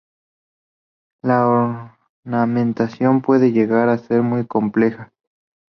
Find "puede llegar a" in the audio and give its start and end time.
3.21-3.99